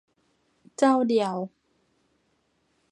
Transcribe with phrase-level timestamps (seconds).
[0.77, 1.35] เจ้าเดียว!